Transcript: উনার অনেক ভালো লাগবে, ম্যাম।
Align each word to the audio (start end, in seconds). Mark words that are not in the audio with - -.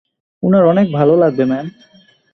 উনার 0.43 0.63
অনেক 0.65 0.87
ভালো 0.91 1.13
লাগবে, 1.15 1.43
ম্যাম। 1.45 1.67